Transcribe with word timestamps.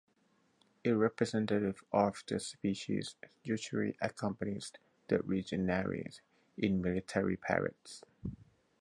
A 0.83 0.93
representative 0.93 1.83
of 1.91 2.23
the 2.25 2.39
species 2.39 3.15
usually 3.43 3.95
accompanies 4.01 4.73
the 5.09 5.19
legionaries 5.21 6.21
in 6.57 6.81
military 6.81 7.37
parades. 7.37 8.01